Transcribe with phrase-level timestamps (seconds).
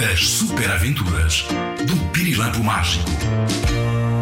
[0.00, 1.44] As super aventuras
[1.86, 3.10] do Pirilampo Mágico.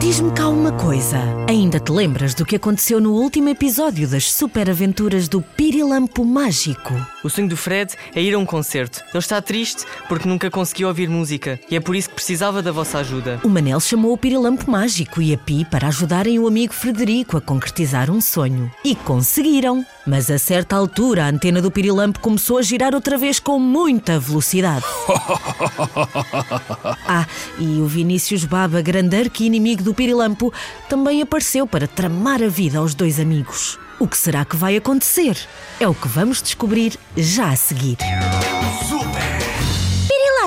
[0.01, 1.19] Diz-me cá uma coisa.
[1.49, 6.95] Ainda te lembras do que aconteceu no último episódio das super aventuras do Pirilampo Mágico?
[7.23, 9.03] O sonho do Fred é ir a um concerto.
[9.11, 12.73] Ele está triste porque nunca conseguiu ouvir música e é por isso que precisava da
[12.73, 13.41] vossa ajuda.
[13.45, 17.41] O Manel chamou o Pirilampo Mágico e a Pi para ajudarem o amigo Frederico a
[17.41, 18.71] concretizar um sonho.
[18.85, 19.87] E conseguiram!
[20.09, 24.19] Mas a certa altura a antena do Pirilampo começou a girar outra vez com muita
[24.19, 24.85] velocidade.
[27.11, 27.27] Ah,
[27.59, 30.53] e o Vinícius Baba, grande arqui-inimigo do Pirilampo,
[30.89, 33.79] também apareceu para tramar a vida aos dois amigos.
[33.99, 35.39] O que será que vai acontecer?
[35.81, 37.97] É o que vamos descobrir já a seguir.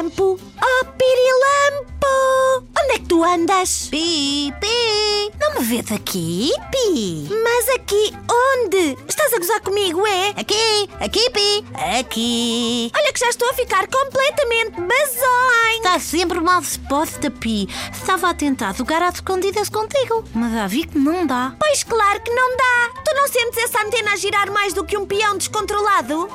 [0.01, 0.39] Pirilampo!
[0.63, 2.65] Oh, Pirilampo!
[2.81, 3.87] Onde é que tu andas?
[3.91, 7.29] Pi, Pi, não me vês aqui, Pi?
[7.43, 8.97] Mas aqui onde?
[9.07, 10.29] Estás a gozar comigo, é?
[10.29, 11.65] Aqui, aqui, Pi,
[11.99, 12.91] aqui.
[12.97, 15.75] Olha que já estou a ficar completamente bazói.
[15.75, 17.69] Está sempre mal disposta, Pi.
[17.91, 21.55] Estava a tentar jogar às escondidas contigo, mas já vi que não dá.
[21.59, 23.01] Pois claro que não dá.
[23.05, 26.27] Tu não sentes essa antena a girar mais do que um peão descontrolado?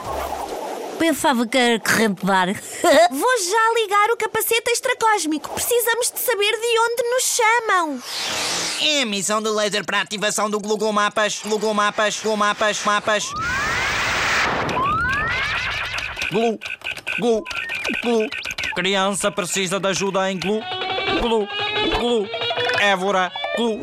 [0.98, 2.48] Pensava que era corrente de ar.
[3.10, 5.50] Vou já ligar o capacete extracósmico.
[5.50, 8.02] Precisamos de saber de onde nos chamam.
[8.82, 11.40] É a missão do laser para a ativação do Google Mapas.
[11.44, 13.24] Google Mapas, Google Mapas, Mapas.
[16.30, 16.58] Glu,
[17.18, 17.44] glu,
[18.02, 18.28] glu.
[18.74, 20.60] Criança precisa de ajuda em glu,
[21.20, 21.48] glu,
[21.98, 22.28] glu.
[22.80, 23.78] Évora, glu,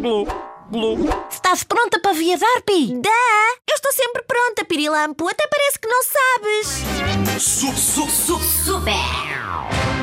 [0.00, 0.26] glu,
[0.70, 1.25] glu.
[1.46, 3.00] Estás pronta para viajar, Pi?
[3.00, 3.54] Dá!
[3.70, 5.28] Eu estou sempre pronta, Pirilampo.
[5.28, 7.40] Até parece que não sabes.
[7.40, 8.82] Su, su, su,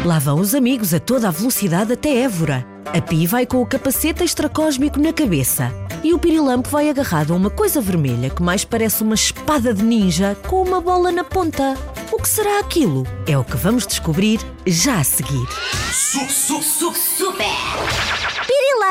[0.05, 2.65] Lá vão os amigos a toda a velocidade até Évora.
[2.85, 5.69] A Pi vai com o capacete extracósmico na cabeça.
[6.01, 9.83] E o Pirilampo vai agarrado a uma coisa vermelha que mais parece uma espada de
[9.83, 11.77] ninja com uma bola na ponta.
[12.09, 13.05] O que será aquilo?
[13.27, 15.45] É o que vamos descobrir já a seguir.
[15.91, 16.25] su,
[16.61, 16.61] su,
[16.93, 17.33] su,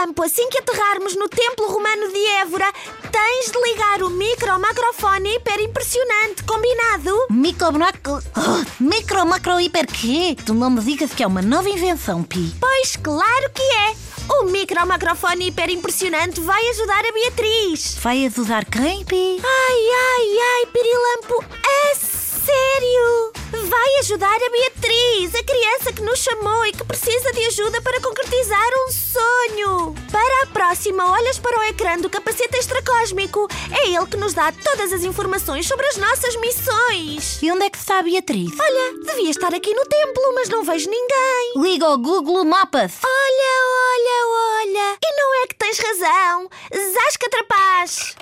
[0.03, 2.73] Pirilampo, assim que aterrarmos no Templo Romano de Évora,
[3.11, 7.27] tens de ligar o micro macrofone hiper impressionante, combinado?
[7.31, 8.19] Micro, macro...
[8.37, 10.37] Oh, micro, macro, hiper quê?
[10.45, 12.53] Tu não me digas que é uma nova invenção, Pi.
[12.59, 13.95] Pois claro que é!
[14.41, 17.95] O micro macrofone hiper impressionante vai ajudar a Beatriz.
[18.01, 19.41] Vai ajudar quem, Pi?
[19.45, 23.42] Ai, ai, ai, Pirilampo, é sério!
[23.53, 28.01] Vai ajudar a Beatriz, a criança que nos chamou e que precisa de ajuda para
[28.01, 29.95] concretizar um sonho.
[30.11, 33.47] Para a próxima, olhas para o ecrã do capacete extracósmico.
[33.79, 37.43] É ele que nos dá todas as informações sobre as nossas missões.
[37.43, 38.51] E onde é que está a Beatriz?
[38.59, 41.53] Olha, devia estar aqui no templo, mas não vejo ninguém.
[41.59, 43.01] Liga ao Google Mapas.
[43.05, 43.55] Olha,
[43.93, 44.27] olha,
[44.63, 44.99] olha.
[45.05, 46.49] E não é que tens razão.
[46.73, 48.17] Zasca trapaz.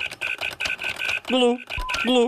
[1.29, 1.57] Glu,
[2.03, 2.27] glu,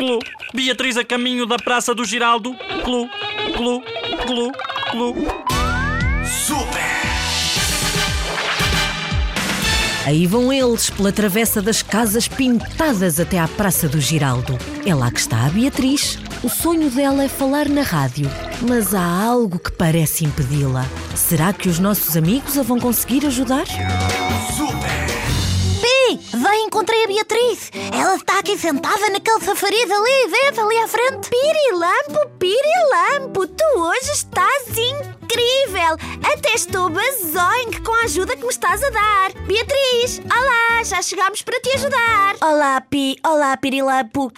[0.00, 0.18] glu.
[0.54, 2.56] Beatriz a caminho da Praça do Giraldo.
[2.84, 3.08] Glu,
[3.56, 3.82] glu,
[4.26, 4.52] glu,
[4.92, 5.14] glu.
[10.06, 14.58] Aí vão eles pela travessa das casas pintadas até à Praça do Giraldo.
[14.84, 16.18] É lá que está a Beatriz.
[16.42, 18.28] O sonho dela é falar na rádio,
[18.66, 20.84] mas há algo que parece impedi-la.
[21.14, 23.66] Será que os nossos amigos a vão conseguir ajudar?
[26.16, 27.70] Vem, encontrei a Beatriz.
[27.92, 31.28] Ela está aqui sentada naquele safariz ali, vês, ali à frente.
[31.28, 35.96] Pirilampo, Pirilampo, tu hoje estás incrível!
[36.32, 39.32] Até estou bazongue com a ajuda que me estás a dar.
[39.46, 42.36] Beatriz, olá, já chegámos para te ajudar.
[42.40, 44.32] Olá, Pi, olá, Pirilampo.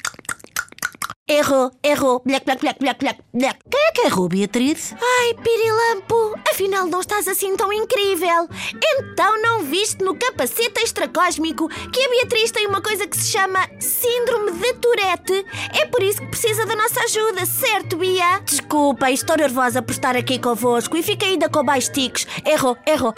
[1.32, 2.20] Errou, errou.
[2.26, 3.58] Black, black, black, black, black, black.
[3.70, 4.94] Quem é que errou, Beatriz?
[5.00, 8.46] Ai, Pirilampo, afinal não estás assim tão incrível.
[8.84, 13.66] Então não viste no capacete extracósmico que a Beatriz tem uma coisa que se chama
[13.80, 15.46] Síndrome de Tourette.
[15.72, 18.40] É por isso que precisa da nossa ajuda, certo, Bia?
[18.44, 22.26] Desculpa, estou nervosa por estar aqui convosco e fiquei ainda com baixos tiques.
[22.44, 23.14] Errou, errou.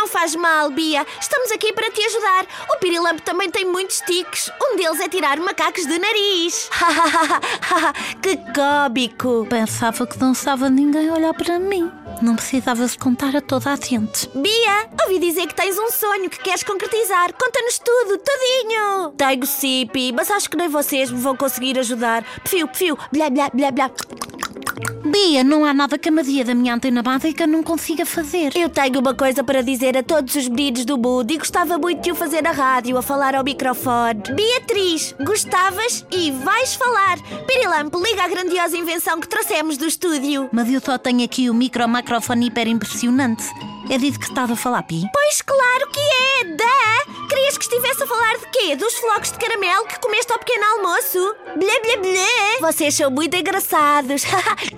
[0.00, 1.06] Não faz mal, Bia.
[1.20, 2.46] Estamos aqui para te ajudar.
[2.72, 4.50] O Pirilampo também tem muitos tiques.
[4.58, 6.70] Um deles é tirar macacos de nariz.
[8.22, 9.46] que cómico.
[9.50, 11.92] Pensava que não estava ninguém a olhar para mim.
[12.22, 14.26] Não precisavas contar a toda a gente.
[14.34, 17.34] Bia, ouvi dizer que tens um sonho que queres concretizar.
[17.34, 19.10] Conta-nos tudo, tudinho.
[19.18, 22.24] Tenho sim, Pi, mas acho que nem vocês me vão conseguir ajudar.
[22.42, 23.90] Pfio, pfio, blá, blá, blá, blá.
[25.04, 28.52] Bia, não há nada que a magia da minha antena básica não consiga fazer.
[28.56, 32.02] Eu tenho uma coisa para dizer a todos os meninos do mundo e gostava muito
[32.02, 34.22] de o fazer na rádio, a falar ao microfone.
[34.34, 37.18] Beatriz, gostavas e vais falar.
[37.46, 40.48] Pirilampo, liga a grandiosa invenção que trouxemos do estúdio.
[40.52, 43.44] Mas eu só tenho aqui o micro macrofone hiper impressionante.
[43.90, 45.02] É disso que estava a falar, Pi?
[45.12, 47.28] Pois claro que é, dá!
[47.28, 48.76] Querias que estivesse a falar de quê?
[48.76, 51.36] Dos flocos de caramelo que comeste ao pequeno almoço?
[51.56, 52.58] Blé, blé, blé!
[52.60, 54.22] Vocês são muito engraçados.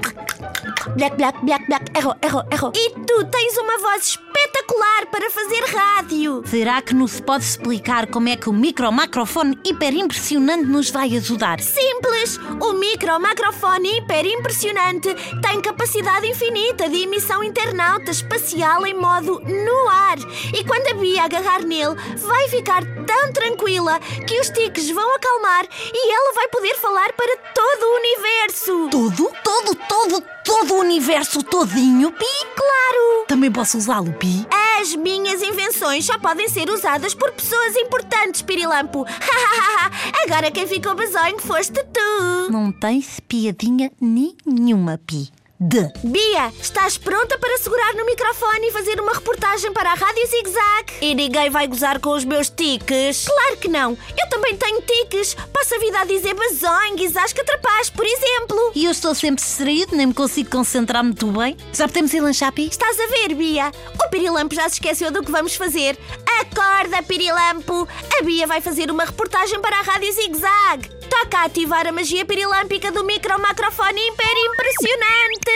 [0.96, 1.84] black, black, black, black.
[1.96, 2.72] Errou, errou, errou.
[2.74, 6.42] E tu tens uma voz espetacular para fazer rádio.
[6.46, 11.60] Será que nos pode explicar como é que o micro-macrofone hiper impressionante nos vai ajudar?
[11.60, 12.38] Simples!
[12.60, 20.18] O micro-macrofone hiper impressionante tem capacidade infinita de emissão internauta espacial em modo no ar.
[20.52, 25.66] E quando a Bia agarrar nele, vai ficar tão tranquila que os tiques vão acalmar
[25.92, 28.88] e ela vai poder falar para todo o universo.
[28.90, 32.24] Tudo, todo, todo, todo o universo todinho, Pi?
[32.56, 33.26] Claro!
[33.28, 34.46] Também posso usá-lo, Pi?
[34.80, 39.06] As minhas invenções só podem ser usadas por pessoas importantes, Pirilampo.
[40.24, 42.50] Agora quem ficou bazonho foste tu.
[42.50, 45.30] Não tens piadinha nenhuma, Pi.
[45.64, 45.92] De.
[46.02, 50.50] Bia, estás pronta para segurar no microfone e fazer uma reportagem para a Rádio Zig
[50.50, 50.92] Zag?
[51.00, 53.26] E ninguém vai gozar com os meus tiques?
[53.26, 53.96] Claro que não.
[54.20, 55.34] Eu também tenho tiques.
[55.52, 58.72] Passo a vida a dizer bazonho e zasca trapaz, por exemplo.
[58.74, 61.56] E eu estou sempre distraído, nem me consigo concentrar muito bem.
[61.72, 62.66] Já podemos ir lanchar, Pi?
[62.66, 63.70] Estás a ver, Bia?
[64.04, 65.96] O Pirilampo já se esqueceu do que vamos fazer.
[66.40, 67.86] Acorda, Pirilampo!
[68.18, 70.90] A Bia vai fazer uma reportagem para a Rádio Zig Zag.
[71.08, 75.51] Toca a ativar a magia pirilâmpica do micro-macrofone hiper impressionante!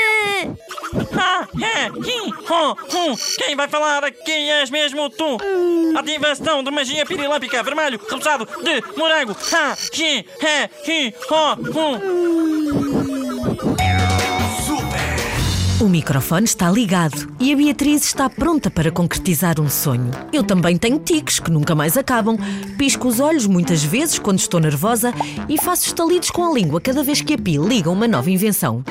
[1.18, 3.16] Ah, é, ho, hum.
[3.38, 5.38] Quem vai falar aqui és mesmo tu.
[5.96, 9.36] Ativação de magia pirilâmpica vermelho, rosado de morango.
[9.52, 13.46] Ha, hi, he, hi, ho, hum.
[15.78, 20.10] O microfone está ligado e a Beatriz está pronta para concretizar um sonho.
[20.32, 22.38] Eu também tenho tiques que nunca mais acabam.
[22.78, 25.12] Pisco os olhos muitas vezes quando estou nervosa
[25.48, 28.82] e faço estalidos com a língua cada vez que a Pi liga uma nova invenção.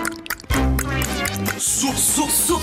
[1.58, 2.60] Su, su, su,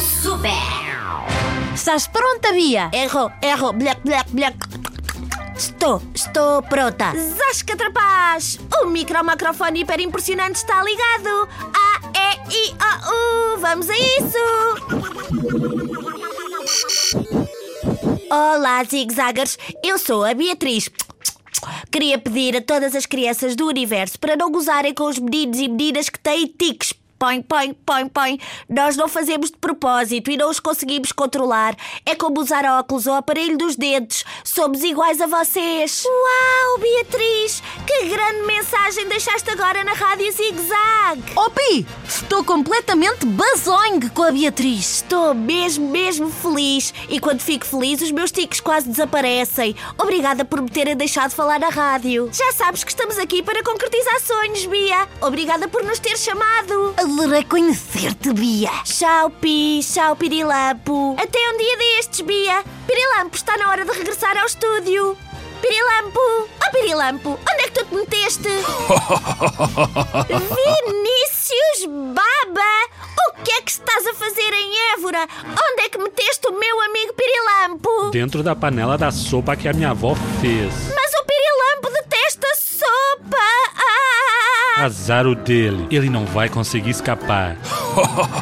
[1.74, 2.90] Estás pronta, Bia?
[2.92, 4.56] Erro, erro, black, black, black.
[5.56, 7.12] Estou, estou pronta.
[7.16, 8.58] Zasca trapaz!
[8.82, 11.48] O micro-macrofone hiper impressionante está ligado.
[11.72, 12.74] A, E, I,
[13.08, 13.58] O, U.
[13.60, 14.38] Vamos a isso!
[18.30, 19.58] Olá, zigzaggers.
[19.82, 20.90] Eu sou a Beatriz.
[21.90, 25.68] Queria pedir a todas as crianças do universo para não gozarem com os meninos e
[25.68, 26.92] meninas que têm tiques.
[27.22, 28.40] Põe, põe, põe, põe.
[28.68, 31.76] Nós não fazemos de propósito e não os conseguimos controlar.
[32.04, 34.24] É como usar óculos ou aparelho dos dentes.
[34.42, 36.02] Somos iguais a vocês.
[36.04, 37.62] Uau, Beatriz!
[37.86, 41.22] Que grande mensagem deixaste agora na Rádio Zig Zag.
[41.36, 41.86] Oh, Pi!
[42.08, 44.96] Estou completamente bazongue com a Beatriz.
[44.96, 46.92] Estou mesmo, mesmo feliz.
[47.08, 49.76] E quando fico feliz, os meus tiques quase desaparecem.
[49.96, 52.28] Obrigada por me terem deixado falar na rádio.
[52.32, 55.08] Já sabes que estamos aqui para concretizar sonhos, Bia.
[55.20, 56.92] Obrigada por nos ter chamado.
[57.12, 58.70] Adorei conhecer-te, Bia.
[58.84, 59.80] Tchau, Pi.
[59.82, 61.14] Tchau, Pirilampo.
[61.18, 62.64] Até um dia destes, Bia.
[62.86, 65.16] Pirilampo, está na hora de regressar ao estúdio.
[65.60, 66.18] Pirilampo!
[66.18, 68.48] Oh, Pirilampo, onde é que tu te meteste?
[70.26, 72.88] Vinícius Baba!
[73.28, 75.28] O que é que estás a fazer em Évora?
[75.44, 78.10] Onde é que meteste o meu amigo Pirilampo?
[78.10, 80.91] Dentro da panela da sopa que a minha avó fez.
[84.82, 85.86] Azar o dele.
[85.90, 87.56] Ele não vai conseguir escapar.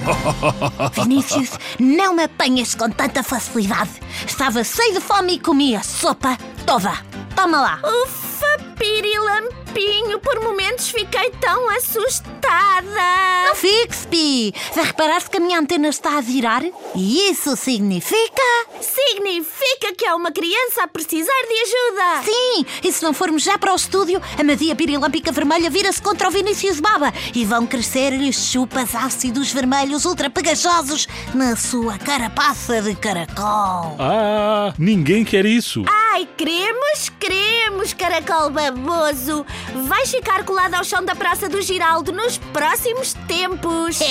[0.94, 3.90] Vinícius, não me apanhas com tanta facilidade.
[4.26, 6.92] Estava cheio de fome e comia sopa toda.
[7.36, 7.80] Toma lá.
[7.84, 10.40] Ufa, Pirilampinho, por
[10.88, 13.46] fiquei tão assustada.
[13.46, 14.54] Não fixe, Pi.
[14.74, 16.62] Já reparaste que a minha antena está a virar?
[16.94, 18.42] E isso significa...
[18.80, 22.24] Significa que há uma criança a precisar de ajuda.
[22.24, 26.28] Sim, e se não formos já para o estúdio, a madia pirilâmpica vermelha vira-se contra
[26.28, 32.94] o Vinícius Baba e vão crescer-lhe chupas ácidos vermelhos ultra pegajosos na sua carapaça de
[32.94, 33.96] caracol.
[33.98, 35.84] Ah, ninguém quer isso.
[36.12, 39.44] Ai, queremos, queremos, caracol baboso.
[39.86, 43.98] Vais ficar colado ao chão da Praça do Giraldo nos próximos tempos.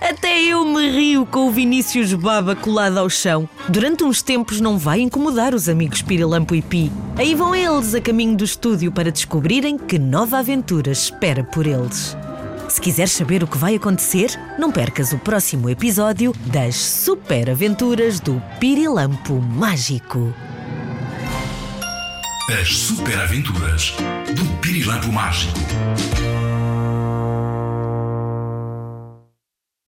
[0.00, 3.48] Até eu me rio com o Vinícius Baba colado ao chão.
[3.68, 6.90] Durante uns tempos não vai incomodar os amigos Pirilampo e Pi.
[7.16, 12.16] Aí vão eles a caminho do estúdio para descobrirem que nova aventura espera por eles.
[12.74, 18.18] Se quiseres saber o que vai acontecer, não percas o próximo episódio das Super Aventuras
[18.18, 20.34] do Pirilampo Mágico.
[22.60, 23.94] As super aventuras
[24.34, 25.56] do Pirilampo Mágico.